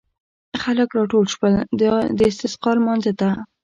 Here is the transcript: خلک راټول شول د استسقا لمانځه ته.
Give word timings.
خلک 0.63 0.89
راټول 0.97 1.25
شول 1.33 1.53
د 2.17 2.19
استسقا 2.31 2.71
لمانځه 2.77 3.13
ته. 3.19 3.29